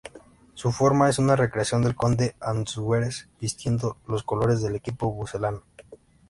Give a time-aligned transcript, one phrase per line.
[0.55, 5.61] Su forma es una recreación del Conde Ansúrez vistiendo los colores del equipo pucelano.